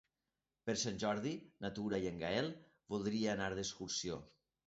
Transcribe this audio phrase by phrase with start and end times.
[0.69, 1.33] Per Sant Jordi
[1.65, 2.49] na Tura i en Gaël
[2.95, 4.19] voldria anar d'excursió.